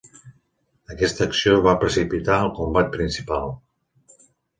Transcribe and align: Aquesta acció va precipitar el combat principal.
Aquesta 0.93 1.27
acció 1.31 1.53
va 1.67 1.73
precipitar 1.83 2.39
el 2.45 2.49
combat 2.61 2.89
principal. 2.95 3.53